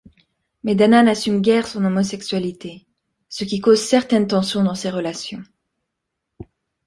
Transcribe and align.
Mais 0.63 0.73
Dana 0.73 1.03
n'assume 1.03 1.41
guère 1.41 1.67
son 1.67 1.85
homosexualité, 1.85 2.87
ce 3.29 3.43
qui 3.43 3.59
cause 3.59 3.79
certaines 3.85 4.25
tensions 4.25 4.63
dans 4.63 4.73
ses 4.73 4.89
relations. 4.89 5.43